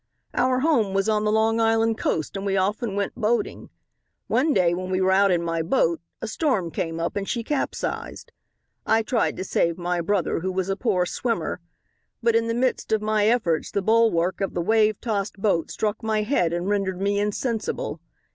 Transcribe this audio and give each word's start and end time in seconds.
"Our 0.33 0.61
home 0.61 0.95
was 0.95 1.07
on 1.07 1.25
the 1.25 1.31
Long 1.31 1.59
Island 1.59 1.95
coast 1.95 2.35
and 2.35 2.43
we 2.43 2.57
often 2.57 2.95
went 2.95 3.13
boating. 3.13 3.69
One 4.25 4.51
day 4.51 4.73
when 4.73 4.89
we 4.89 4.99
were 4.99 5.11
out 5.11 5.29
in 5.29 5.43
my 5.43 5.61
boat 5.61 6.01
a 6.23 6.27
storm 6.27 6.71
came 6.71 6.99
up 6.99 7.15
and 7.15 7.29
she 7.29 7.43
capsized. 7.43 8.31
I 8.83 9.03
tried 9.03 9.37
to 9.37 9.43
save 9.43 9.77
my 9.77 10.01
brother 10.01 10.39
who 10.39 10.51
was 10.51 10.69
a 10.69 10.75
poor 10.75 11.05
swimmer. 11.05 11.59
But 12.23 12.35
in 12.35 12.47
the 12.47 12.55
midst 12.55 12.91
of 12.91 13.03
my 13.03 13.27
efforts 13.27 13.69
the 13.69 13.83
bulwark 13.83 14.41
of 14.41 14.55
the 14.55 14.59
wave 14.61 14.99
tossed 15.01 15.37
boat 15.37 15.69
struck 15.69 16.01
my 16.01 16.23
head 16.23 16.51
and 16.51 16.67
rendered 16.67 16.99
me 16.99 17.19
insensible. 17.19 18.01